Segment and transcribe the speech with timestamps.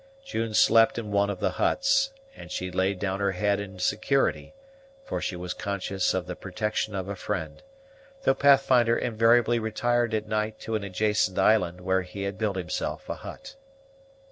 [0.25, 4.55] June slept in one of the huts, and she laid down her head in security,
[5.05, 7.61] for she was conscious of the protection of a friend,
[8.23, 13.07] though Pathfinder invariably retired at night to an adjacent island, where he had built himself
[13.09, 13.55] a hut.